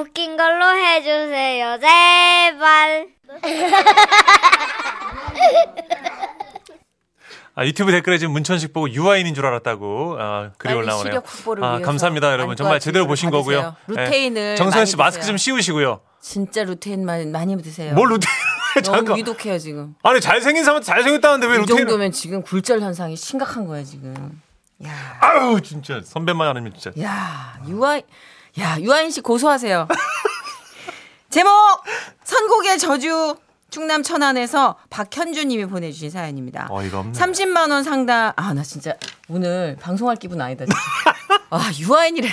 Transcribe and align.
웃긴 0.00 0.36
걸로 0.36 0.66
해주세요, 0.74 1.78
제발. 1.78 3.08
아, 7.56 7.66
유튜브 7.66 7.90
댓글에 7.92 8.16
지금 8.16 8.32
문천식 8.32 8.72
보고 8.72 8.88
유아인인 8.90 9.34
줄 9.34 9.44
알았다고 9.44 10.16
아, 10.18 10.50
글이 10.56 10.72
올라오네요. 10.72 11.02
시력 11.12 11.28
확보를 11.30 11.62
아, 11.64 11.70
위해서 11.72 11.84
감사합니다, 11.84 12.32
여러분. 12.32 12.56
정말 12.56 12.80
제대로 12.80 13.06
보신 13.06 13.30
받으세요. 13.30 13.60
거고요. 13.60 13.76
루테인을 13.88 14.52
예. 14.52 14.56
정선 14.56 14.86
씨 14.86 14.96
많이 14.96 15.06
마스크 15.06 15.20
드세요. 15.22 15.32
좀 15.32 15.36
씌우시고요. 15.36 16.00
진짜 16.20 16.64
루테인 16.64 17.04
많이, 17.04 17.26
많이 17.26 17.60
드세요. 17.62 17.92
뭘 17.94 18.08
루테인? 18.08 18.32
너무 18.84 18.96
잠깐. 18.98 19.16
위독해요 19.16 19.58
지금. 19.58 19.94
아니 20.02 20.20
잘생긴 20.20 20.64
사람한테 20.64 20.86
잘생겼다는데 20.86 21.46
왜 21.48 21.54
이 21.54 21.58
루테인? 21.58 21.78
정도면 21.80 22.12
지금 22.12 22.42
굴절 22.42 22.80
현상이 22.80 23.16
심각한 23.16 23.66
거야 23.66 23.82
지금. 23.84 24.40
야, 24.86 25.18
아유 25.20 25.60
진짜 25.62 26.00
선배만 26.02 26.48
아니면 26.48 26.72
진짜. 26.78 26.90
야 27.02 27.58
유아인, 27.68 28.02
야 28.58 28.76
유아인 28.80 29.10
씨 29.10 29.20
고소하세요. 29.20 29.86
제목 31.30 31.52
선곡의 32.24 32.78
저주 32.78 33.36
충남 33.70 34.02
천안에서 34.02 34.76
박현주 34.90 35.44
님이 35.44 35.64
보내주신 35.66 36.10
사연입니다. 36.10 36.66
어이가 36.70 36.98
없네. 37.00 37.12
30만 37.18 37.70
원 37.70 37.84
상당. 37.84 38.32
아 38.36 38.52
나 38.52 38.62
진짜 38.64 38.94
오늘 39.28 39.76
방송할 39.80 40.16
기분 40.16 40.40
아니다. 40.40 40.64
진짜. 40.64 40.80
아 41.50 41.70
유아인이래. 41.78 42.28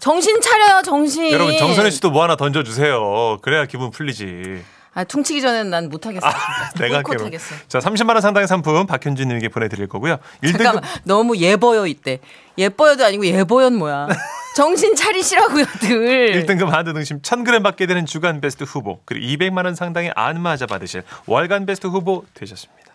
정신 0.00 0.40
차려요 0.40 0.82
정신. 0.82 1.30
여러분 1.30 1.56
정선혜 1.56 1.90
씨도 1.90 2.10
뭐 2.10 2.24
하나 2.24 2.36
던져주세요. 2.36 3.38
그래야 3.42 3.64
기분 3.66 3.90
풀리지. 3.92 4.64
아 4.94 5.04
퉁치기 5.04 5.40
전에는 5.42 5.70
난 5.70 5.88
못하겠어. 5.88 6.26
진짜. 6.28 6.72
내가 6.84 6.94
보이콧 7.02 7.10
할게요. 7.12 7.26
하겠어. 7.26 7.54
자 7.68 7.78
30만 7.78 8.10
원 8.14 8.20
상당의 8.20 8.48
상품 8.48 8.86
박현준님에게 8.86 9.50
보내드릴 9.50 9.86
거고요. 9.88 10.18
1등급 10.42 10.52
잠깐만 10.58 10.82
너무 11.04 11.36
예뻐요 11.36 11.86
이때. 11.86 12.18
예뻐요도 12.58 13.04
아니고 13.04 13.24
예뻐연 13.26 13.76
뭐야. 13.76 14.08
정신 14.60 14.96
차리시라고요 14.96 15.66
들. 15.80 16.46
1등급 16.46 16.68
한우 16.68 16.94
등심 16.94 17.20
1000g 17.20 17.62
받게 17.62 17.84
되는 17.84 18.06
주간 18.06 18.40
베스트 18.40 18.64
후보 18.64 19.00
그리고 19.04 19.26
200만 19.44 19.66
원 19.66 19.74
상당의 19.74 20.12
안마자 20.16 20.64
받으실 20.64 21.02
월간 21.26 21.66
베스트 21.66 21.86
후보 21.88 22.24
되셨습니다. 22.32 22.94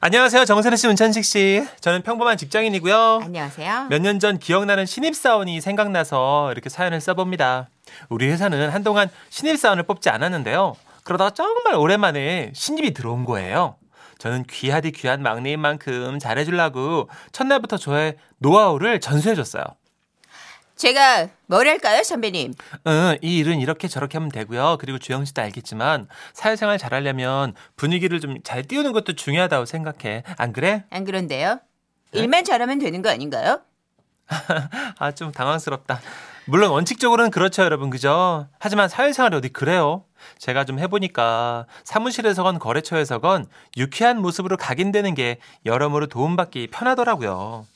안녕하세요. 0.00 0.46
정선혜 0.46 0.76
씨, 0.78 0.86
문천식 0.86 1.26
씨. 1.26 1.62
저는 1.82 2.00
평범한 2.00 2.38
직장인이고요. 2.38 3.20
안녕하세요. 3.22 3.88
몇 3.90 4.00
년 4.00 4.18
전 4.18 4.38
기억나는 4.38 4.86
신입사원이 4.86 5.60
생각나서 5.60 6.52
이렇게 6.52 6.70
사연을 6.70 7.02
써봅니다. 7.02 7.68
우리 8.08 8.26
회사는 8.30 8.70
한동안 8.70 9.10
신입사원을 9.28 9.82
뽑지 9.82 10.08
않았는데요. 10.08 10.74
그러다가 11.04 11.28
정말 11.32 11.74
오랜만에 11.74 12.50
신입이 12.54 12.94
들어온 12.94 13.26
거예요. 13.26 13.76
저는 14.16 14.44
귀하디 14.48 14.92
귀한 14.92 15.20
막내인 15.22 15.60
만큼 15.60 16.18
잘해주려고 16.18 17.10
첫날부터 17.32 17.76
저의 17.76 18.16
노하우를 18.38 19.00
전수해줬어요. 19.00 19.64
제가 20.80 21.28
뭐랄까요 21.46 22.02
선배님. 22.02 22.54
응, 22.86 23.18
이 23.20 23.36
일은 23.36 23.60
이렇게 23.60 23.86
저렇게 23.86 24.16
하면 24.16 24.30
되고요. 24.30 24.78
그리고 24.80 24.98
주영 24.98 25.26
씨도 25.26 25.42
알겠지만 25.42 26.08
사회생활 26.32 26.78
잘하려면 26.78 27.54
분위기를 27.76 28.18
좀 28.18 28.30
잘 28.44 28.62
띄우는 28.62 28.92
것도 28.92 29.12
중요하다고 29.12 29.66
생각해. 29.66 30.22
안 30.38 30.52
그래? 30.54 30.84
안 30.90 31.04
그런데요? 31.04 31.60
네? 32.12 32.18
일만 32.20 32.44
잘하면 32.44 32.78
되는 32.78 33.02
거 33.02 33.10
아닌가요? 33.10 33.60
아, 34.98 35.10
좀 35.12 35.32
당황스럽다. 35.32 36.00
물론 36.46 36.70
원칙적으로는 36.70 37.30
그렇죠, 37.30 37.62
여러분. 37.62 37.90
그죠? 37.90 38.48
하지만 38.58 38.88
사회생활이 38.88 39.36
어디 39.36 39.50
그래요? 39.50 40.04
제가 40.38 40.64
좀 40.64 40.78
해보니까 40.78 41.66
사무실에서건 41.84 42.58
거래처에서건 42.58 43.46
유쾌한 43.76 44.22
모습으로 44.22 44.56
각인되는 44.56 45.14
게 45.14 45.38
여러모로 45.66 46.06
도움받기 46.06 46.68
편하더라고요. 46.68 47.66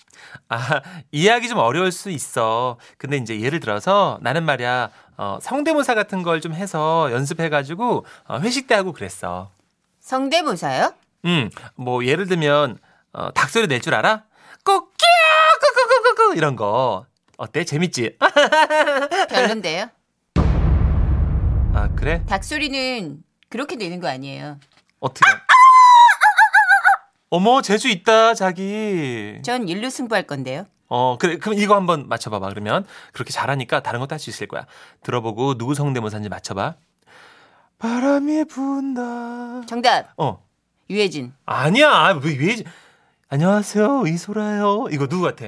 아, 0.49 0.81
이해하기 1.13 1.49
좀 1.49 1.59
어려울 1.59 1.91
수 1.93 2.11
있어. 2.11 2.79
근데 2.99 3.17
이제 3.17 3.41
예를 3.41 3.61
들어서 3.61 4.19
나는 4.23 4.45
말이야, 4.45 4.91
어, 5.17 5.39
성대모사 5.41 5.95
같은 5.95 6.23
걸 6.23 6.41
좀 6.41 6.53
해서 6.55 7.11
연습해가지고 7.13 8.05
어, 8.29 8.39
회식 8.41 8.67
때 8.67 8.75
하고 8.75 8.93
그랬어. 8.93 9.51
성대모사요? 10.01 10.93
음, 11.25 11.49
뭐 11.77 12.05
예를 12.05 12.27
들면 12.27 12.79
어, 13.13 13.31
닭소리 13.33 13.67
낼 13.69 13.81
줄 13.81 13.95
알아? 13.95 14.25
꼬끼야 14.65 15.09
꾸꾸꾸꾸꾸 15.61 16.35
이런 16.37 16.57
거 16.57 17.07
어때? 17.39 17.65
재밌지? 17.65 18.17
별론데요. 19.31 19.89
아 21.75 21.89
그래? 21.97 22.23
닭소리는 22.27 23.19
그렇게 23.49 23.77
내는 23.77 24.01
거 24.01 24.09
아니에요. 24.09 24.59
어떻게? 25.01 25.31
어머 27.35 27.63
재주 27.63 27.89
있다 27.89 28.35
자기. 28.35 29.41
전 29.43 29.69
일로 29.69 29.91
승부할 29.91 30.25
건데요. 30.25 30.67
어 30.87 31.17
그래 31.19 31.37
그럼 31.39 31.59
이거 31.59 31.75
한번 31.75 32.07
맞춰봐봐 32.09 32.51
그러면 32.51 32.87
그렇게 33.13 33.33
잘하니까 33.33 33.83
다른 33.83 33.99
것도 33.99 34.13
할 34.15 34.21
수 34.21 34.31
있을 34.31 34.47
거야. 34.47 34.67
들어보고 35.03 35.59
누구 35.59 35.75
성대모사인지 35.75 36.29
맞춰봐. 36.29 36.77
바람이 37.79 38.45
분다. 38.45 39.67
정답 39.67 40.13
어 40.17 40.45
유해진. 40.89 41.33
아니야 41.45 42.21
왜 42.23 42.37
왜? 42.37 42.57
안녕하세요 43.31 44.05
이소라요. 44.07 44.87
이거 44.93 45.09
누구 45.09 45.25
같아? 45.25 45.47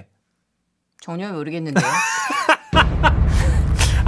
전혀 1.00 1.32
모르겠는데요. 1.32 1.86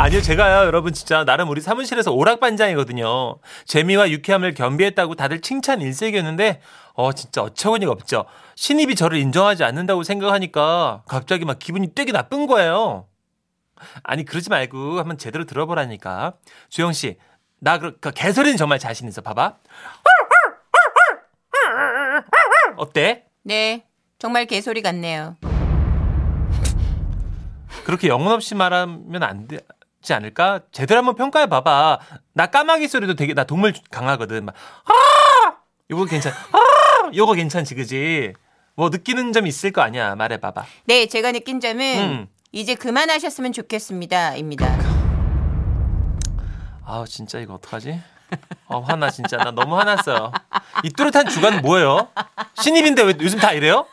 아니요, 0.08 0.22
제가요, 0.22 0.64
여러분, 0.64 0.94
진짜, 0.94 1.22
나름 1.26 1.50
우리 1.50 1.60
사무실에서 1.60 2.12
오락반장이거든요. 2.12 3.40
재미와 3.66 4.08
유쾌함을 4.08 4.54
겸비했다고 4.54 5.16
다들 5.16 5.42
칭찬 5.42 5.82
일색이었는데, 5.82 6.62
어, 6.94 7.12
진짜 7.12 7.42
어처구니가 7.42 7.92
없죠. 7.92 8.24
신입이 8.54 8.94
저를 8.94 9.18
인정하지 9.18 9.64
않는다고 9.64 10.04
생각하니까, 10.04 11.02
갑자기 11.06 11.44
막 11.44 11.58
기분이 11.58 11.94
되게 11.94 12.10
나쁜 12.10 12.46
거예요. 12.46 13.06
아니, 14.02 14.24
그러지 14.24 14.48
말고, 14.48 14.98
한번 14.98 15.18
제대로 15.18 15.44
들어보라니까. 15.44 16.36
주영 16.70 16.94
씨, 16.94 17.18
나, 17.60 17.78
그, 17.78 17.98
그 18.00 18.10
개소리는 18.10 18.56
정말 18.56 18.78
자신 18.78 19.08
있어. 19.08 19.20
봐봐. 19.20 19.56
어때? 22.78 23.26
네, 23.42 23.84
정말 24.18 24.46
개소리 24.46 24.80
같네요. 24.80 25.36
그렇게 27.84 28.08
영혼 28.08 28.32
없이 28.32 28.54
말하면 28.54 29.22
안되 29.22 29.58
지 30.02 30.14
않을까? 30.14 30.60
제대로 30.72 30.98
한번 30.98 31.14
평가해 31.16 31.46
봐봐. 31.46 31.98
나 32.34 32.46
까마귀 32.46 32.88
소리도 32.88 33.14
되게 33.14 33.34
나 33.34 33.44
동물 33.44 33.72
강하거든. 33.90 34.44
막 34.44 34.54
아! 34.84 35.56
요거 35.90 36.04
괜찮. 36.06 36.32
아! 36.32 37.10
요거 37.14 37.34
괜찮지, 37.34 37.74
그지? 37.74 38.34
뭐 38.74 38.90
느끼는 38.90 39.32
점 39.32 39.46
있을 39.46 39.72
거 39.72 39.80
아니야. 39.82 40.14
말해 40.14 40.38
봐봐. 40.38 40.64
네, 40.84 41.06
제가 41.06 41.32
느낀 41.32 41.60
점은 41.60 41.98
음. 41.98 42.26
이제 42.52 42.74
그만하셨으면 42.74 43.52
좋겠습니다.입니다. 43.52 44.66
아우 46.84 47.06
진짜 47.06 47.38
이거 47.40 47.54
어떡하지? 47.54 48.00
어 48.66 48.80
화나 48.80 49.10
진짜 49.10 49.36
나 49.38 49.50
너무 49.50 49.78
화났어요. 49.78 50.32
이 50.82 50.90
뚜렷한 50.90 51.28
주간 51.28 51.62
뭐예요? 51.62 52.08
신입인데 52.60 53.02
왜 53.02 53.14
요즘 53.20 53.38
다 53.38 53.52
이래요? 53.52 53.86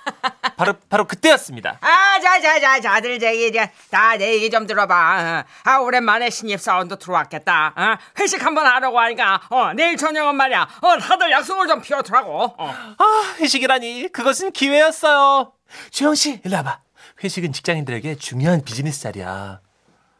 바로 0.57 0.73
바로 0.89 1.05
그때였습니다. 1.05 1.77
아, 1.81 2.19
자, 2.19 2.39
자, 2.41 2.59
자, 2.59 2.79
자들 2.79 3.19
저기 3.19 3.47
이제 3.47 3.71
다내 3.89 4.33
얘기 4.33 4.49
좀 4.49 4.67
들어봐. 4.67 5.43
아, 5.63 5.77
오랜만에 5.77 6.29
신입 6.29 6.59
사원도 6.59 6.97
들어왔겠다. 6.97 7.73
어? 7.75 7.97
회식 8.19 8.43
한번 8.45 8.65
하려고 8.65 8.99
하니까 8.99 9.41
어, 9.49 9.73
내일 9.73 9.97
저녁은 9.97 10.35
말이야. 10.35 10.67
어, 10.81 10.97
다들 10.97 11.31
약속을 11.31 11.67
좀 11.67 11.81
피워두라고. 11.81 12.55
어. 12.57 12.95
아, 12.97 13.35
회식이라니. 13.39 14.09
그것은 14.11 14.51
기회였어요. 14.51 15.51
주영 15.91 16.15
씨, 16.15 16.41
일로 16.43 16.57
와봐. 16.57 16.79
회식은 17.23 17.53
직장인들에게 17.53 18.15
중요한 18.15 18.63
비즈니스 18.63 19.01
자리야. 19.01 19.59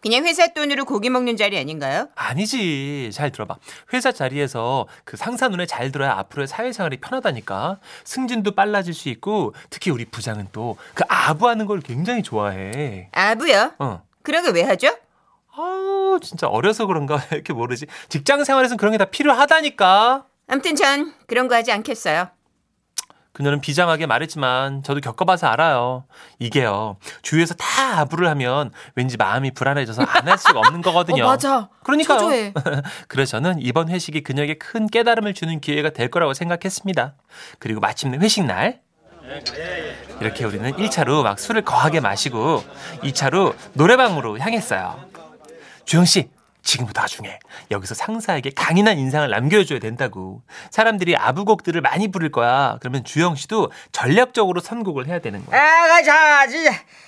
그냥 0.06 0.24
회사 0.28 0.46
돈으로 0.46 0.86
고기 0.86 1.10
먹는 1.10 1.36
자리 1.36 1.58
아닌가요? 1.58 2.10
아니지. 2.14 3.10
잘 3.12 3.32
들어봐. 3.32 3.56
회사 3.92 4.12
자리에서 4.12 4.86
그 5.04 5.18
상사 5.18 5.48
눈에 5.48 5.66
잘 5.66 5.92
들어야 5.92 6.12
앞으로의 6.20 6.48
사회생활이 6.48 6.98
편하다니까. 6.98 7.80
승진도 8.04 8.52
빨라질 8.52 8.94
수 8.94 9.10
있고, 9.10 9.56
특히 9.72 9.90
우리 9.90 10.06
부장은 10.06 10.50
또 10.52 10.78
그 10.94 11.04
아부하는 11.08 11.66
걸 11.66 11.80
굉장히 11.80 12.22
좋아해. 12.22 13.10
아부요? 13.14 13.72
어. 13.80 14.04
그러게 14.22 14.52
왜 14.52 14.62
하죠? 14.62 14.96
아우, 15.58 16.20
진짜 16.22 16.46
어려서 16.48 16.86
그런가? 16.86 17.16
왜 17.16 17.22
이렇게 17.38 17.54
모르지? 17.54 17.88
직장 18.08 18.44
생활에서는 18.44 18.78
그런 18.78 18.92
게 18.92 19.00
다 19.00 19.06
필요하다니까. 19.06 20.26
아무튼 20.48 20.76
전 20.76 21.16
그런 21.26 21.48
거 21.48 21.56
하지 21.56 21.72
않겠어요. 21.72 22.30
그녀는 23.36 23.60
비장하게 23.60 24.06
말했지만 24.06 24.82
저도 24.82 25.02
겪어봐서 25.02 25.48
알아요. 25.48 26.06
이게요. 26.40 26.96
주위에서 27.22 27.54
다 27.56 28.00
아부를 28.00 28.30
하면 28.30 28.72
왠지 28.96 29.18
마음이 29.18 29.52
불안해져서 29.52 30.04
안 30.04 30.26
할 30.30 30.38
수가 30.38 30.60
없는 30.62 30.80
거거든요. 30.82 31.26
어, 31.26 31.28
맞아. 31.28 31.68
그러니까요. 31.84 32.30
그래서 33.10 33.32
저는 33.32 33.60
이번 33.60 33.90
회식이 33.90 34.24
그녀에게 34.24 34.54
큰 34.58 34.88
깨달음을 34.88 35.34
주는 35.34 35.60
기회가 35.60 35.90
될 35.90 36.10
거라고 36.10 36.34
생각했습니다. 36.34 37.16
그리고 37.60 37.82
마침내 37.82 38.18
회식 38.20 38.46
날 38.46 38.80
이렇게 40.22 40.46
우리는 40.46 40.72
1차로 40.72 41.22
막 41.24 41.38
술을 41.38 41.64
거하게 41.64 42.00
마시고 42.00 42.64
2차로 43.04 43.54
노래방으로 43.74 44.40
향했어요. 44.40 44.98
주영 45.84 46.06
씨, 46.06 46.30
지금부터 46.66 47.02
나중에 47.02 47.40
여기서 47.72 47.96
상사에게 47.96 48.50
강인한 48.50 48.98
인상을 48.98 49.30
남겨줘야 49.30 49.80
된다고. 49.80 50.42
사람들이 50.72 51.16
아부곡들을 51.16 51.80
많이 51.80 52.10
부를 52.12 52.32
거야. 52.32 52.78
그러면 52.82 53.06
주영 53.06 53.36
씨도 53.36 53.72
전략적으로 53.94 54.60
선곡을 54.60 55.08
해야 55.08 55.20
되는 55.20 55.46
거야. 55.46 55.62
아, 55.62 56.02
자, 56.04 56.46
이제, 56.46 56.58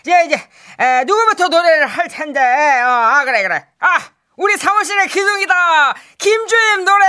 이제, 0.01 0.25
이제, 0.25 0.35
에, 0.79 1.03
누구부터 1.03 1.49
노래를 1.49 1.87
할 1.87 2.07
텐데, 2.07 2.39
어, 2.39 2.87
아, 2.87 3.25
그래, 3.25 3.43
그래. 3.43 3.65
아, 3.79 3.97
우리 4.37 4.55
사무실의 4.55 5.07
기둥이다. 5.07 5.95
김주임 6.19 6.85
노래. 6.85 7.05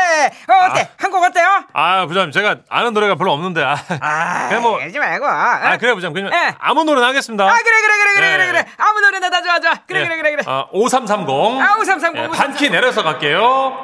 어, 0.48 0.66
어때? 0.70 0.88
한곡 0.98 1.22
어때요? 1.22 1.46
아 1.74 2.06
부장님 2.06 2.32
제가 2.32 2.56
아는 2.70 2.94
노래가 2.94 3.16
별로 3.16 3.32
없는데 3.34 3.62
아, 3.62 3.76
아, 4.00 4.48
그냥 4.48 4.62
뭐- 4.62 4.80
하지 4.80 4.98
말고. 4.98 5.26
어? 5.26 5.28
아 5.28 5.76
그래 5.76 5.92
부장님 5.94 6.24
그냥 6.24 6.32
예. 6.32 6.54
아무 6.58 6.84
노래나 6.84 7.08
하겠습니다 7.08 7.44
아, 7.44 7.52
그래, 7.52 7.62
그래, 7.62 7.80
그래, 7.98 8.14
그래, 8.14 8.26
예. 8.32 8.36
그래, 8.36 8.46
그래. 8.46 8.66
아무 8.78 9.00
노래나 9.00 9.28
다 9.28 9.42
좋아, 9.42 9.60
좋아. 9.60 9.74
그래, 9.86 10.00
예. 10.00 10.04
그래, 10.04 10.16
그래, 10.16 10.30
그래. 10.32 10.42
아, 10.46 10.64
5330 10.72 11.28
아, 11.60 11.76
5330, 11.78 12.16
예, 12.16 12.26
5330. 12.28 12.30
반키 12.32 12.70
내려서 12.70 13.02
갈게요 13.02 13.76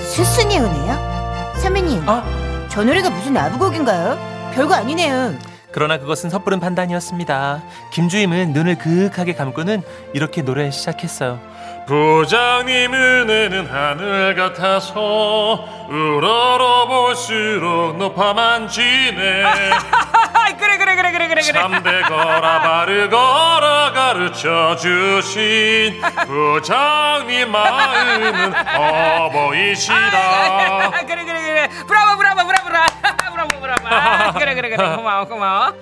스승의 0.00 0.58
은혜요? 0.60 1.54
선배님, 1.62 2.08
아 2.08 2.22
저 2.68 2.82
노래가 2.82 3.08
무슨 3.08 3.36
아부곡인가요? 3.36 4.50
별거 4.52 4.74
아니네요. 4.74 5.38
그러나 5.74 5.98
그것은 5.98 6.30
섣부른 6.30 6.60
판단이었습니다. 6.60 7.60
김주임은 7.90 8.52
눈을 8.52 8.78
그윽하게 8.78 9.34
감고는 9.34 9.82
이렇게 10.12 10.40
노래 10.40 10.70
시작했어요. 10.70 11.40
부장님 11.88 12.94
은혜는 12.94 13.66
하늘 13.66 14.36
같아서 14.36 15.66
우러러 15.88 16.86
볼수록 16.86 17.96
높아만 17.96 18.68
지네 18.68 19.42
아, 19.42 19.50
그래, 20.56 20.78
그래, 20.78 20.94
그래, 20.94 21.10
그래, 21.10 21.28
그래, 21.28 21.42
그래. 21.42 21.52
참되 21.52 22.02
거라 22.02 22.60
바르 22.60 23.10
거라 23.10 23.92
가르쳐 23.92 24.76
주신 24.76 26.00
부장님 26.24 27.50
마음은 27.50 28.54
어버이시다 28.78 29.96
아, 29.96 30.90
그래, 31.04 31.24
그래, 31.24 31.42
그래. 31.42 31.68
브라보, 31.86 32.16
브라보, 32.16 32.46
브라보, 32.46 32.68
브라 32.68 32.86
브라보. 33.48 33.86
아, 33.88 34.32
그래, 34.32 34.54
그래, 34.54 34.68
그래. 34.76 34.96
고마워, 34.96 35.26
고마워. 35.26 35.72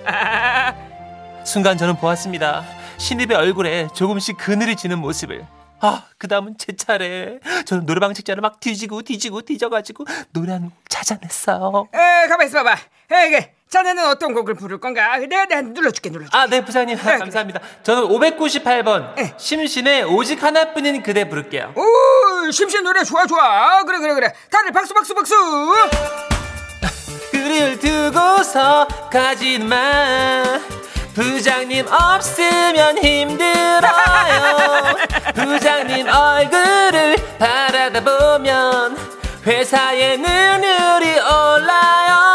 순간 1.45 1.77
저는 1.77 1.97
보았습니다. 1.97 2.63
신입의 2.97 3.35
얼굴에 3.37 3.87
조금씩 3.93 4.37
그늘이 4.37 4.75
지는 4.75 4.99
모습을. 4.99 5.45
아, 5.81 6.03
그 6.17 6.29
다음은 6.29 6.55
제 6.57 6.73
차례. 6.75 7.39
저는 7.65 7.85
노래방 7.85 8.13
책자를 8.13 8.39
막 8.41 8.61
뒤지고 8.61 9.01
뒤지고 9.01 9.41
뒤져가지고 9.41 10.05
노래 10.31 10.53
한곡 10.53 10.71
찾아냈어요. 10.87 11.89
에, 11.93 12.27
가만 12.29 12.47
있어 12.47 12.63
봐봐. 12.63 12.77
에게, 13.11 13.53
자네는 13.67 14.07
어떤 14.07 14.33
곡을 14.33 14.53
부를 14.53 14.79
건가? 14.79 15.17
내가, 15.17 15.45
내가 15.45 15.61
눌러줄게, 15.61 16.09
눌러줄게. 16.09 16.37
아, 16.37 16.47
네, 16.47 16.63
부장님. 16.63 16.97
그래. 16.97 17.17
감사합니다. 17.17 17.59
저는 17.83 18.03
598번. 18.03 19.15
네. 19.15 19.33
심신의 19.37 20.05
오직 20.05 20.41
하나뿐인 20.41 21.03
그대 21.03 21.27
부를게요. 21.27 21.73
오, 21.75 22.51
심신 22.51 22.83
노래 22.83 23.03
좋아, 23.03 23.25
좋아. 23.25 23.83
그래, 23.83 23.99
그래, 23.99 24.13
그래. 24.13 24.33
다들 24.49 24.71
박수, 24.71 24.93
박수, 24.93 25.13
박수. 25.13 25.35
그리를 27.43 27.77
두고서 27.77 28.87
가지는 29.11 29.67
마. 29.67 30.41
부장님 31.13 31.85
없으면 31.91 32.97
힘들어요. 33.03 34.95
부장님 35.35 36.07
얼굴을 36.07 37.17
바라다 37.37 37.99
보면 37.99 38.97
회사의 39.45 40.19
눈물이 40.19 41.19
올라요. 41.19 42.33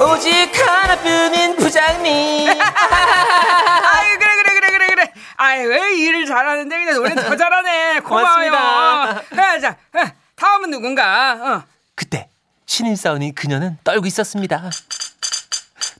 오직 0.00 0.50
하나뿐인 0.66 1.56
부장님. 1.56 2.48
아유, 2.56 4.18
그래, 4.18 4.30
그래, 4.42 4.54
그래, 4.54 4.70
그래, 4.70 4.86
그래. 4.94 5.12
아유, 5.36 5.68
왜 5.68 5.94
일을 5.94 6.24
잘하는데 6.24 6.74
그냥 6.74 6.94
노래는 6.94 7.22
더 7.22 7.36
잘하네. 7.36 8.00
고마워요. 8.00 8.50
고맙습니다. 8.50 9.22
자, 9.36 9.60
자, 9.60 9.76
어, 9.94 10.10
다음은 10.36 10.70
누군가? 10.70 11.32
어. 11.32 11.62
그때 11.94 12.29
신인사원인 12.70 13.34
그녀는 13.34 13.76
떨고 13.82 14.06
있었습니다. 14.06 14.70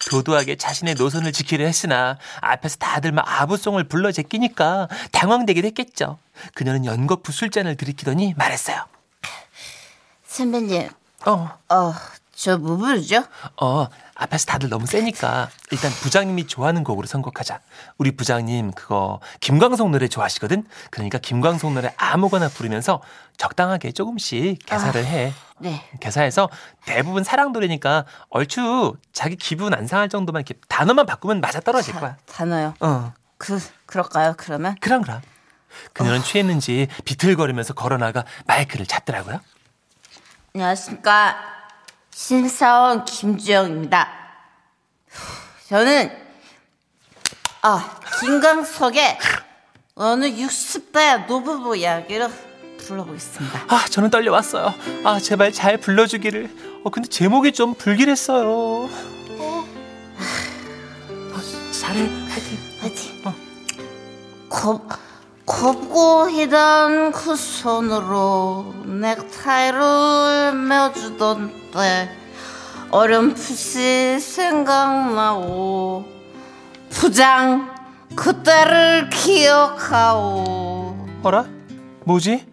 도도하게 0.08 0.54
자신의 0.54 0.94
노선을 0.94 1.32
지키려 1.32 1.66
했으나 1.66 2.16
앞에서 2.40 2.76
다들 2.76 3.10
막 3.10 3.24
아부송을 3.26 3.84
불러 3.84 4.12
제끼니까 4.12 4.88
당황되게 5.10 5.62
됐겠죠. 5.62 6.18
그녀는 6.54 6.84
연거푸 6.84 7.32
술잔을 7.32 7.76
들이키더니 7.76 8.34
말했어요. 8.36 8.86
선배님, 10.28 10.88
어, 11.26 11.50
어, 11.68 11.94
저 12.40 12.56
뭐 12.56 12.78
부르죠? 12.78 13.22
어, 13.60 13.86
앞에서 14.14 14.46
다들 14.46 14.70
너무 14.70 14.86
세니까 14.86 15.50
일단 15.72 15.90
부장님이 15.90 16.46
좋아하는 16.46 16.84
곡으로 16.84 17.06
선곡하자. 17.06 17.60
우리 17.98 18.16
부장님 18.16 18.72
그거 18.72 19.20
김광석 19.40 19.90
노래 19.90 20.08
좋아하시거든? 20.08 20.66
그러니까 20.90 21.18
김광석 21.18 21.72
노래 21.74 21.92
아무거나 21.98 22.48
부르면서 22.48 23.02
적당하게 23.36 23.92
조금씩 23.92 24.58
개사를 24.64 25.04
해. 25.04 25.34
네. 25.58 25.84
개사해서 26.00 26.48
대부분 26.86 27.24
사랑 27.24 27.52
노래니까 27.52 28.06
얼추 28.30 28.96
자기 29.12 29.36
기분 29.36 29.74
안 29.74 29.86
상할 29.86 30.08
정도만 30.08 30.40
이렇게 30.40 30.54
단어만 30.68 31.04
바꾸면 31.04 31.42
맞아 31.42 31.60
떨어질 31.60 31.92
거야. 31.94 32.16
단어요. 32.24 32.72
어, 32.80 33.12
그, 33.36 33.58
그럴까요, 33.84 34.32
그러면? 34.38 34.76
그럼 34.80 35.02
그럼. 35.02 35.20
그녀는 35.92 36.22
취했는지 36.22 36.88
비틀거리면서 37.04 37.74
걸어나가 37.74 38.24
마이크를 38.46 38.86
잡더라고요. 38.86 39.40
안녕하십니까. 40.54 41.59
신사원 42.24 43.06
김주영입니다. 43.06 44.06
저는, 45.68 46.12
아, 47.62 47.98
김광석의 48.20 49.18
어느 49.94 50.26
60대 50.26 51.26
노부부 51.26 51.74
이야기를 51.74 52.28
불러보겠습니다. 52.86 53.64
아, 53.68 53.86
저는 53.88 54.10
떨려왔어요. 54.10 54.74
아, 55.02 55.18
제발 55.18 55.50
잘 55.50 55.78
불러주기를. 55.78 56.82
어, 56.84 56.90
근데 56.90 57.08
제목이 57.08 57.52
좀 57.52 57.72
불길했어요. 57.72 58.46
어. 58.46 58.90
아, 61.32 61.72
잘해, 61.72 62.00
화이팅. 62.02 62.58
화이팅. 62.80 63.22
어. 63.24 63.34
곱, 64.50 64.86
곱고이던 65.50 67.10
그 67.10 67.34
손으로 67.34 68.72
넥타이를 68.86 70.54
메어주던데 70.54 72.08
어렴풋이 72.90 74.20
생각나오 74.20 76.04
부장 76.88 77.68
그때를 78.14 79.10
기억하오 79.10 80.96
어라? 81.24 81.46
뭐지? 82.04 82.46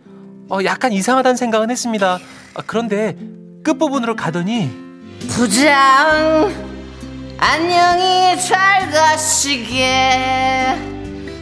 어, 0.50 0.60
약간 0.66 0.92
이상하다는 0.92 1.36
생각은 1.36 1.70
했습니다. 1.70 2.18
아, 2.56 2.64
그런데 2.66 3.16
끝부분으로 3.64 4.16
가더니 4.16 4.72
부장 5.30 6.52
안녕히 7.38 8.42
잘 8.42 8.90
가시게 8.90 10.76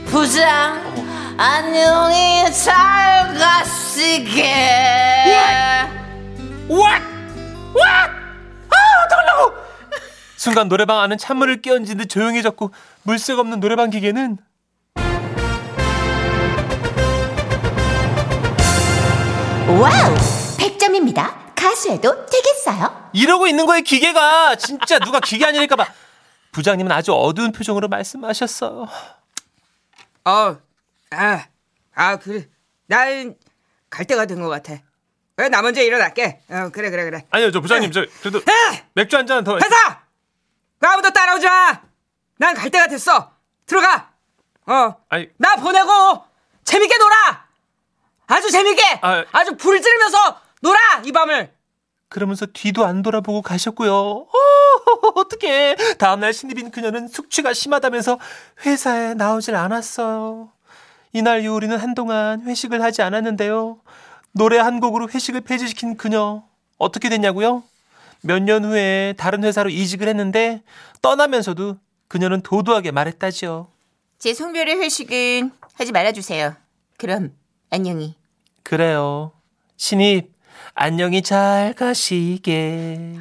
부장 0.06 1.05
안녕히 1.38 2.50
잘 2.54 3.34
가시게 3.34 4.54
왓! 6.70 6.70
왓! 6.70 6.80
아, 7.82 9.04
어떡하려고! 9.06 9.54
순간 10.38 10.70
노래방 10.70 11.02
안은 11.02 11.18
찬물을 11.18 11.62
끼얹은 11.62 11.98
듯 11.98 12.08
조용해졌고 12.08 12.72
물색 13.04 13.38
없는 13.38 13.60
노래방 13.60 13.90
기계는 13.90 14.38
와우 19.68 20.16
100점입니다 20.58 21.34
가수해도 21.54 22.26
되겠어요? 22.28 23.10
이러고 23.12 23.48
있는 23.48 23.66
거예요 23.66 23.84
기계가 23.84 24.56
진짜 24.56 25.00
누가 25.00 25.20
기계 25.20 25.46
아니랄까봐 25.46 25.86
부장님은 26.54 26.92
아주 26.94 27.14
어두운 27.14 27.52
표정으로 27.52 27.90
말씀하셨어요 27.90 28.88
어, 30.26 30.58
아, 31.16 31.48
아, 31.96 32.18
그래. 32.18 32.48
난 32.88 33.36
갈 33.90 34.06
때가 34.06 34.26
된 34.26 34.42
것 34.42 34.50
같아. 34.50 34.74
그래, 35.38 35.48
나 35.50 35.62
먼저 35.62 35.82
일어날게. 35.82 36.42
어, 36.50 36.70
그래, 36.74 36.90
그래, 36.90 37.04
그래. 37.06 37.26
아니요 37.30 37.52
저 37.52 37.62
부장님 37.62 37.92
저 37.92 38.06
그래도 38.22 38.40
에! 38.40 38.86
맥주 38.94 39.16
한 39.16 39.26
잔 39.26 39.44
더 39.44 39.56
회사! 39.56 40.02
그 40.80 40.88
아무도 40.88 41.12
따라오지 41.12 41.46
마! 41.46 41.82
난 42.38 42.54
갈 42.56 42.70
때가 42.70 42.88
됐어. 42.88 43.32
들어가! 43.66 44.12
어, 44.68 44.96
아니 45.10 45.30
나 45.38 45.56
보내고 45.56 46.24
재밌게 46.66 46.98
놀아! 46.98 47.46
아주 48.28 48.50
재밌게! 48.52 49.00
아. 49.02 49.24
아주 49.32 49.56
불을 49.56 49.82
지르면서 49.82 50.42
놀아! 50.62 51.02
이 51.06 51.12
밤을! 51.14 51.54
그러면서 52.10 52.46
뒤도 52.48 52.86
안 52.86 53.02
돌아보고 53.02 53.42
가셨고요. 53.42 53.94
어, 53.94 54.30
어떡해. 55.16 55.76
다음날 55.98 56.34
신입인 56.34 56.72
그녀는 56.72 57.08
숙취가 57.08 57.54
심하다면서 57.54 58.20
회사에 58.66 59.14
나오질 59.14 59.56
않았어요. 59.56 60.52
이날 61.16 61.42
이후 61.44 61.54
우리는 61.56 61.78
한동안 61.78 62.42
회식을 62.42 62.82
하지 62.84 63.02
않았는데요. 63.02 63.80
노래 64.34 64.58
한 64.58 64.82
곡으로 64.82 65.08
회식을 65.08 65.40
폐지시킨 65.42 65.96
그녀. 65.96 66.44
어떻게 66.78 67.08
됐냐고요? 67.08 67.64
몇 68.20 68.40
년 68.44 68.66
후에 68.66 69.14
다른 69.18 69.42
회사로 69.46 69.70
이직을 69.70 70.10
했는데 70.10 70.62
떠나면서도 71.02 71.78
그녀는 72.10 72.42
도도하게 72.42 72.92
말했다지요. 72.92 73.68
제 74.20 74.34
성별의 74.34 74.76
회식은 74.82 75.52
하지 75.76 75.94
말아주세요 75.94 76.54
그럼 76.98 77.34
안녕히 77.70 78.16
그래요. 78.64 79.32
신입, 79.78 80.34
안녕히 80.74 81.22
잘 81.22 81.74
가시게. 81.74 83.16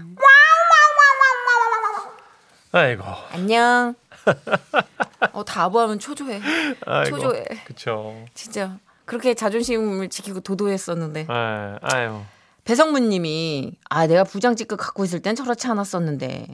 아이고. 2.72 3.04
안녕. 3.30 3.94
어, 5.34 5.44
다 5.44 5.64
아부하면 5.64 5.98
초조해. 5.98 6.40
아이고. 6.86 7.16
초조해. 7.18 7.44
그쵸. 7.66 8.24
진짜. 8.34 8.78
그렇게 9.04 9.34
자존심을 9.34 10.08
지키고 10.08 10.40
도도했었는데. 10.40 11.20
에, 11.20 11.26
아유. 11.28 12.20
배성문 12.64 13.10
님이, 13.10 13.76
아, 13.90 14.06
내가 14.06 14.24
부장직급 14.24 14.78
갖고 14.78 15.04
있을 15.04 15.20
땐 15.20 15.34
저렇지 15.34 15.66
않았었는데. 15.66 16.46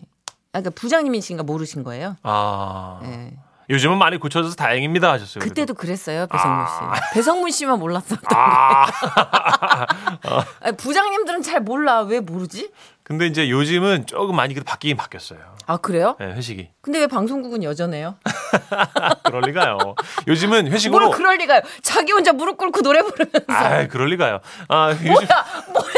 아, 0.52 0.60
그러니까 0.60 0.70
부장님이신가 0.70 1.44
모르신 1.44 1.84
거예요. 1.84 2.16
아. 2.22 3.00
예. 3.04 3.36
요즘은 3.70 3.98
많이 3.98 4.18
고쳐져서 4.18 4.56
다행입니다 4.56 5.12
하셨어요. 5.12 5.42
그때도 5.44 5.74
그랬어요, 5.74 6.26
배성문 6.26 6.66
씨. 6.66 6.72
배성문 7.14 7.50
씨만 7.52 7.78
몰랐었던 7.78 8.18
아. 8.34 8.86
거예요. 8.86 10.44
아니, 10.60 10.76
부장님들은 10.76 11.42
잘 11.42 11.60
몰라. 11.60 12.00
왜 12.00 12.18
모르지? 12.20 12.70
근데 13.04 13.26
이제 13.26 13.48
요즘은 13.48 14.06
조금 14.06 14.36
많이 14.36 14.54
그래도 14.54 14.68
바뀌긴 14.68 14.96
바뀌었어요. 14.96 15.38
아, 15.66 15.76
그래요? 15.76 16.16
예, 16.20 16.26
회식이. 16.26 16.68
근데 16.80 17.00
왜 17.00 17.06
방송국은 17.06 17.62
여전해요? 17.62 18.16
그럴 19.24 19.42
리가요. 19.42 19.78
요즘은 20.26 20.70
회식으로. 20.70 20.98
뭐로 21.06 21.16
그럴 21.16 21.36
리가요? 21.38 21.60
자기 21.82 22.12
혼자 22.12 22.32
무릎 22.32 22.56
꿇고 22.56 22.82
노래 22.82 23.02
부르면서. 23.02 23.44
아, 23.48 23.86
그럴 23.88 24.08
리가요. 24.10 24.40
아, 24.68 24.90
요즘. 24.90 25.12
뭐야, 25.12 25.46
뭐야, 25.72 25.92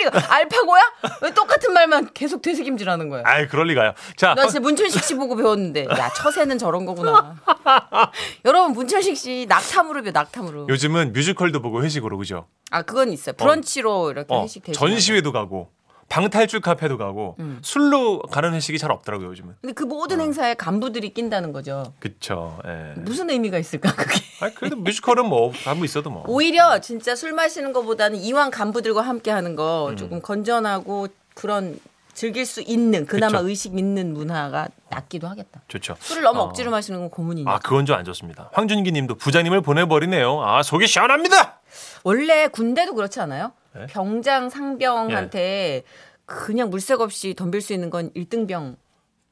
리가. 0.00 0.34
알파고야? 0.34 0.82
왜 1.22 1.34
똑같은 1.34 1.72
말만 1.72 2.10
계속 2.14 2.42
되새김질하는 2.42 3.08
거야? 3.08 3.22
아, 3.24 3.46
그럴 3.46 3.66
리가요. 3.68 3.92
자, 4.16 4.34
나 4.34 4.46
진짜 4.46 4.60
문천식 4.60 5.02
씨 5.04 5.14
보고 5.14 5.36
배웠는데, 5.36 5.86
야, 5.90 6.10
처세는 6.16 6.58
저런 6.58 6.84
거구나. 6.86 7.36
여러분, 8.44 8.72
문천식 8.72 9.16
씨 9.16 9.46
낙타 9.48 9.82
무릎이요, 9.84 10.12
낙타 10.12 10.42
무릎. 10.42 10.68
요즘은 10.68 11.12
뮤지컬도 11.12 11.62
보고 11.62 11.82
회식으로 11.82 12.18
그죠? 12.18 12.46
아, 12.70 12.82
그건 12.82 13.12
있어요. 13.12 13.34
브런치로 13.36 14.10
이렇게 14.12 14.34
어, 14.34 14.42
회식 14.42 14.62
대신. 14.64 14.78
전시회도 14.78 15.32
가고 15.32 15.70
방탈출 16.10 16.60
카페도 16.60 16.98
가고 16.98 17.36
음. 17.38 17.60
술로 17.62 18.20
가는 18.20 18.52
회식이 18.52 18.78
잘 18.78 18.90
없더라고요 18.90 19.28
요즘은. 19.28 19.54
근데 19.62 19.72
그 19.72 19.84
모든 19.84 20.20
행사에 20.20 20.54
간부들이 20.54 21.14
낀다는 21.14 21.52
거죠. 21.52 21.94
그쵸. 22.00 22.58
예. 22.66 22.94
무슨 23.00 23.30
의미가 23.30 23.56
있을까, 23.58 23.94
그게? 23.94 24.20
아 24.40 24.50
그래도 24.54 24.76
뮤지컬은 24.76 25.26
뭐 25.26 25.52
한번 25.64 25.84
있어도 25.84 26.10
뭐. 26.10 26.24
오히려 26.26 26.80
진짜 26.80 27.14
술 27.14 27.32
마시는 27.32 27.72
것보다는 27.72 28.18
이왕 28.18 28.50
간부들과 28.50 29.00
함께 29.02 29.30
하는 29.30 29.52
음. 29.52 29.56
거 29.56 29.94
조금 29.96 30.20
건전하고 30.20 31.06
그런 31.34 31.78
즐길 32.12 32.44
수 32.44 32.60
있는 32.60 33.06
그나마 33.06 33.38
그쵸. 33.38 33.48
의식 33.48 33.78
있는 33.78 34.12
문화가 34.12 34.66
낫기도 34.90 35.28
하겠다. 35.28 35.62
좋죠. 35.68 35.94
술을 36.00 36.22
너무 36.24 36.40
어. 36.40 36.42
억지로 36.42 36.72
마시는 36.72 36.98
건 37.00 37.08
고문이니까. 37.10 37.50
아 37.54 37.58
그건 37.60 37.86
좀 37.86 37.96
안 37.96 38.04
좋습니다. 38.04 38.50
황준기님도 38.52 39.14
부장님을 39.14 39.60
보내버리네요. 39.60 40.42
아 40.42 40.62
속이 40.64 40.88
시원합니다. 40.88 41.60
원래 42.02 42.48
군대도 42.48 42.94
그렇지 42.94 43.20
않아요? 43.20 43.52
네? 43.74 43.86
병장 43.86 44.48
상병한테 44.50 45.84
그냥 46.26 46.70
물색 46.70 47.00
없이 47.00 47.34
덤빌 47.34 47.60
수 47.60 47.72
있는 47.72 47.90
건 47.90 48.10
1등병. 48.14 48.76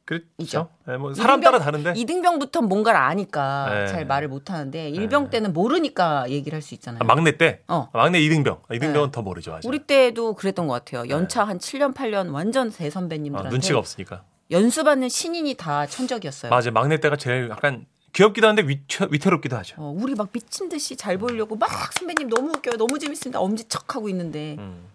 그렇죠. 0.04 0.24
이죠. 0.38 0.68
예, 0.88 0.96
뭐 0.96 1.12
사람 1.12 1.42
따라 1.42 1.58
다른데. 1.58 1.92
2등병부터 1.92 2.62
뭔가를 2.66 2.98
아니까 2.98 3.68
네. 3.68 3.86
잘 3.88 4.06
말을 4.06 4.28
못 4.28 4.50
하는데 4.50 4.90
1병 4.90 5.28
때는 5.28 5.52
모르니까 5.52 6.30
얘기를 6.30 6.56
할 6.56 6.62
수 6.62 6.72
있잖아요. 6.74 7.00
아, 7.02 7.04
막내 7.04 7.36
때. 7.36 7.60
어. 7.68 7.90
아, 7.92 7.98
막내 7.98 8.18
2등병. 8.20 8.62
2등병은 8.70 9.04
네. 9.06 9.10
더 9.12 9.20
모르죠. 9.20 9.54
아직. 9.54 9.68
우리 9.68 9.80
때도 9.80 10.32
그랬던 10.34 10.66
것 10.66 10.72
같아요. 10.72 11.08
연차 11.10 11.44
한 11.44 11.58
7년, 11.58 11.94
8년 11.94 12.32
완전 12.32 12.68
아, 12.68 12.70
대선배님들한테 12.70 13.50
눈치가 13.50 13.78
없으니까. 13.78 14.24
연수받는 14.50 15.10
신인이 15.10 15.54
다 15.56 15.84
천적이었어요. 15.84 16.48
맞아. 16.48 16.70
막내 16.70 16.98
때가 17.00 17.16
제일 17.16 17.50
약간 17.50 17.84
귀엽기도 18.12 18.48
한데 18.48 18.62
위태, 18.62 19.06
위태 19.10 19.30
롭기도 19.30 19.56
하죠. 19.58 19.76
어, 19.78 19.94
우리 19.96 20.14
막 20.14 20.32
미친 20.32 20.68
듯이 20.68 20.96
잘 20.96 21.18
보이려고 21.18 21.56
막 21.56 21.92
선배님 21.92 22.28
너무 22.28 22.50
웃겨요. 22.50 22.76
너무 22.76 22.98
재밌습니다. 22.98 23.40
엄지척 23.40 23.94
하고 23.94 24.08
있는데 24.08 24.56
음. 24.58 24.86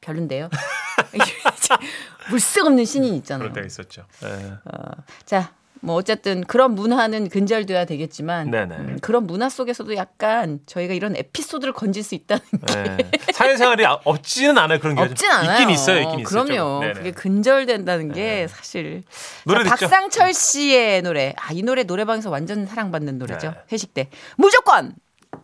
별론데요. 0.00 0.50
물색 2.30 2.64
없는 2.64 2.84
신인 2.84 3.14
있잖아요. 3.16 3.50
그럴 3.50 3.52
때가 3.54 3.66
있었죠. 3.66 4.04
예. 4.24 4.52
자, 5.24 5.52
뭐 5.84 5.96
어쨌든 5.96 6.42
그런 6.44 6.74
문화는 6.74 7.28
근절돼야 7.28 7.84
되겠지만. 7.84 8.52
음, 8.54 8.98
그런 9.02 9.26
문화 9.26 9.48
속에서도 9.48 9.94
약간 9.96 10.60
저희가 10.66 10.94
이런 10.94 11.14
에피소드를 11.14 11.74
건질 11.74 12.02
수 12.02 12.14
있다는 12.14 12.42
게 12.66 12.74
예. 12.78 12.96
사회생활이 13.34 13.84
아- 13.84 13.98
없지는 14.04 14.56
않아요. 14.56 14.78
그런 14.80 14.94
게 14.96 15.02
없진 15.02 15.30
않아요. 15.30 15.52
있긴 15.52 15.70
있어요. 15.70 16.00
있긴 16.02 16.20
있어요. 16.20 16.44
그럼요. 16.44 16.80
네. 16.84 16.92
그게 16.94 17.10
근절된다는 17.10 18.12
게 18.12 18.46
사실 18.48 19.02
노래 19.44 19.62
자? 19.64 19.70
박상철 19.70 20.32
씨의 20.32 21.02
노래. 21.02 21.34
아, 21.36 21.52
이 21.52 21.62
노래 21.62 21.82
노래방에서 21.82 22.30
완전 22.30 22.66
사랑받는 22.66 23.18
노래죠. 23.18 23.48
네. 23.50 23.56
회식 23.72 23.92
때 23.92 24.08
무조건 24.36 24.94